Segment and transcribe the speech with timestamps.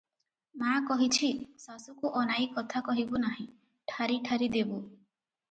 [0.61, 1.29] ମା କହିଛି,
[1.65, 3.47] ଶାଶୁକୁ ଅନାଇ କଥା କହିବୁ ନାହିଁ,
[3.93, 4.83] ଠାରି ଠାରି ଦେବୁ।